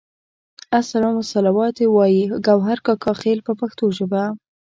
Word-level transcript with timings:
السلام 0.79 1.13
والصلوات 1.17 1.77
وایي 1.95 2.23
ګوهر 2.47 2.77
کاکا 2.85 3.13
خیل 3.21 3.39
په 3.47 3.53
پښتو 3.59 3.85
ژبه. 3.97 4.23